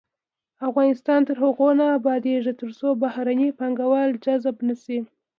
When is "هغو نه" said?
1.43-1.85